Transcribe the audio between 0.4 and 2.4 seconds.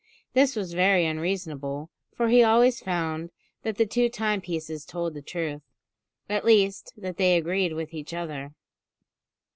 was very unreasonable, for